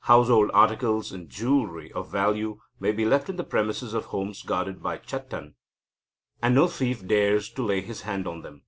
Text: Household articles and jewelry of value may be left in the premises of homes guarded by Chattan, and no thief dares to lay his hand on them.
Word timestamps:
Household 0.00 0.50
articles 0.52 1.12
and 1.12 1.30
jewelry 1.30 1.90
of 1.92 2.10
value 2.10 2.60
may 2.78 2.92
be 2.92 3.06
left 3.06 3.30
in 3.30 3.36
the 3.36 3.42
premises 3.42 3.94
of 3.94 4.04
homes 4.04 4.42
guarded 4.42 4.82
by 4.82 4.98
Chattan, 4.98 5.54
and 6.42 6.54
no 6.54 6.66
thief 6.68 7.06
dares 7.06 7.48
to 7.52 7.62
lay 7.62 7.80
his 7.80 8.02
hand 8.02 8.26
on 8.28 8.42
them. 8.42 8.64